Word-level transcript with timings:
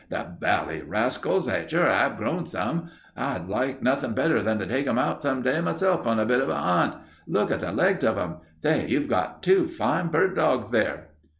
The 0.09 0.35
bally 0.39 0.81
rascals! 0.81 1.45
They 1.45 1.67
sure 1.69 1.87
'ave 1.91 2.17
grown 2.17 2.47
some. 2.47 2.89
Hi'd 3.15 3.47
like 3.47 3.83
nothing 3.83 4.13
better 4.13 4.41
than 4.41 4.57
to 4.57 4.65
take 4.65 4.87
'em 4.87 4.97
out 4.97 5.21
some 5.21 5.43
day 5.43 5.61
myself 5.61 6.07
on 6.07 6.17
a 6.19 6.25
bit 6.25 6.41
of 6.41 6.49
an 6.49 6.57
'unt. 6.57 6.95
Look 7.27 7.51
at 7.51 7.59
the 7.59 7.71
legs 7.71 8.03
of 8.03 8.17
'em! 8.17 8.37
Say, 8.63 8.87
you've 8.87 9.07
got 9.07 9.43
two 9.43 9.67
fine 9.67 10.07
bird 10.07 10.35
dogs 10.35 10.71
there." 10.71 11.09